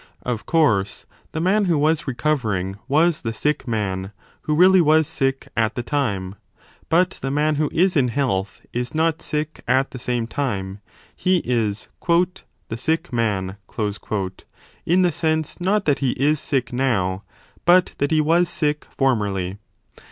Of 0.23 0.47
course, 0.47 1.05
the 1.31 1.39
man 1.39 1.65
who 1.65 1.77
was 1.77 2.07
recovering 2.07 2.79
was 2.87 3.17
5 3.17 3.23
the 3.23 3.33
sick 3.33 3.67
man, 3.67 4.11
who 4.41 4.55
really 4.55 4.81
was 4.81 5.05
sick 5.05 5.47
at 5.55 5.75
the 5.75 5.83
time: 5.83 6.33
but 6.89 7.19
the 7.21 7.29
man 7.29 7.57
who 7.57 7.69
is 7.71 7.95
in 7.95 8.07
health 8.07 8.65
is 8.73 8.95
not 8.95 9.21
sick 9.21 9.61
at 9.67 9.91
the 9.91 9.99
same 9.99 10.25
time: 10.25 10.81
he 11.15 11.37
is 11.45 11.87
the 11.99 12.77
sick 12.77 13.13
man 13.13 13.57
in 14.87 15.01
the 15.03 15.11
sense 15.11 15.59
not 15.61 15.85
that 15.85 15.99
he 15.99 16.11
is 16.13 16.39
sick 16.39 16.73
now, 16.73 17.21
but 17.63 17.93
that 17.99 18.09
he 18.09 18.21
was 18.21 18.49
sick 18.49 18.87
formerly. 18.89 19.59